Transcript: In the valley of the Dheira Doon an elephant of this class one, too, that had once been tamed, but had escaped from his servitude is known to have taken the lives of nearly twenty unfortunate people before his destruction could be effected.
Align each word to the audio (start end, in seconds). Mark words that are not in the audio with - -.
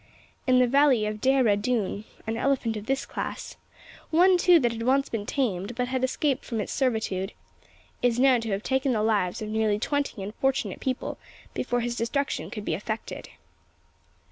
In 0.47 0.57
the 0.57 0.65
valley 0.65 1.05
of 1.05 1.21
the 1.21 1.29
Dheira 1.29 1.55
Doon 1.55 2.05
an 2.25 2.35
elephant 2.35 2.75
of 2.75 2.87
this 2.87 3.05
class 3.05 3.55
one, 4.09 4.35
too, 4.35 4.59
that 4.59 4.71
had 4.71 4.81
once 4.81 5.09
been 5.09 5.27
tamed, 5.27 5.75
but 5.75 5.89
had 5.89 6.03
escaped 6.03 6.43
from 6.43 6.57
his 6.57 6.71
servitude 6.71 7.33
is 8.01 8.17
known 8.19 8.41
to 8.41 8.49
have 8.49 8.63
taken 8.63 8.93
the 8.93 9.03
lives 9.03 9.43
of 9.43 9.49
nearly 9.49 9.77
twenty 9.77 10.23
unfortunate 10.23 10.79
people 10.79 11.19
before 11.53 11.81
his 11.81 11.95
destruction 11.95 12.49
could 12.49 12.65
be 12.65 12.73
effected. 12.73 13.29